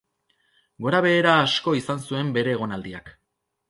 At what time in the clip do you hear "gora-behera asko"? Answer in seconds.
0.85-1.77